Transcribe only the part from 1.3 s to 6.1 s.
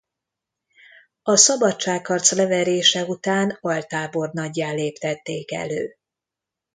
szabadságharc leverése után altábornaggyá léptették elő.